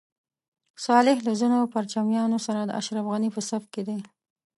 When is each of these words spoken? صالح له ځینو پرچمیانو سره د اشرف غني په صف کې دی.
صالح 0.85 1.17
له 1.27 1.33
ځینو 1.41 1.59
پرچمیانو 1.73 2.37
سره 2.45 2.59
د 2.63 2.71
اشرف 2.79 3.05
غني 3.11 3.29
په 3.35 3.41
صف 3.49 3.63
کې 3.73 3.81
دی. 3.87 3.99